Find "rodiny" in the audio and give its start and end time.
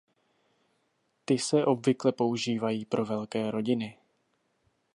3.51-3.97